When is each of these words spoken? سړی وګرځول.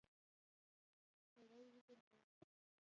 سړی 1.31 1.57
وګرځول. 1.73 1.99